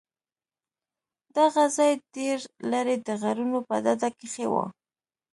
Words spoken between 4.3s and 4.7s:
و.